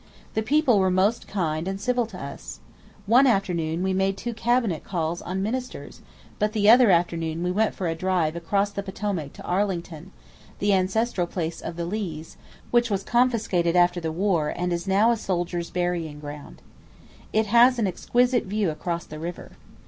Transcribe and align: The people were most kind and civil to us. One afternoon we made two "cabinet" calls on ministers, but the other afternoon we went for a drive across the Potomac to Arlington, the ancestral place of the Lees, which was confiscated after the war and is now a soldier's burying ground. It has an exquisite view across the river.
The 0.33 0.41
people 0.41 0.79
were 0.79 0.89
most 0.89 1.27
kind 1.27 1.67
and 1.67 1.79
civil 1.79 2.07
to 2.07 2.17
us. 2.19 2.59
One 3.05 3.27
afternoon 3.27 3.83
we 3.83 3.93
made 3.93 4.17
two 4.17 4.33
"cabinet" 4.33 4.83
calls 4.83 5.21
on 5.21 5.43
ministers, 5.43 6.01
but 6.39 6.53
the 6.53 6.67
other 6.71 6.89
afternoon 6.89 7.43
we 7.43 7.51
went 7.51 7.75
for 7.75 7.87
a 7.87 7.93
drive 7.93 8.35
across 8.35 8.71
the 8.71 8.81
Potomac 8.81 9.31
to 9.33 9.43
Arlington, 9.43 10.11
the 10.57 10.73
ancestral 10.73 11.27
place 11.27 11.61
of 11.61 11.75
the 11.75 11.85
Lees, 11.85 12.35
which 12.71 12.89
was 12.89 13.03
confiscated 13.03 13.75
after 13.75 13.99
the 14.01 14.11
war 14.11 14.49
and 14.57 14.73
is 14.73 14.87
now 14.87 15.11
a 15.11 15.15
soldier's 15.17 15.69
burying 15.69 16.19
ground. 16.19 16.63
It 17.31 17.45
has 17.45 17.77
an 17.77 17.85
exquisite 17.85 18.45
view 18.45 18.71
across 18.71 19.05
the 19.05 19.19
river. 19.19 19.51